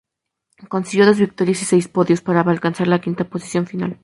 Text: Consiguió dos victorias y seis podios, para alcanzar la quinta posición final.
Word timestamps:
Consiguió 0.67 1.05
dos 1.05 1.19
victorias 1.19 1.61
y 1.61 1.65
seis 1.65 1.87
podios, 1.87 2.21
para 2.21 2.41
alcanzar 2.41 2.87
la 2.87 3.01
quinta 3.01 3.29
posición 3.29 3.67
final. 3.67 3.99